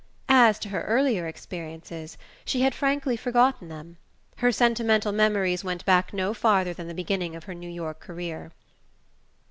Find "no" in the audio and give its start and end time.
6.11-6.33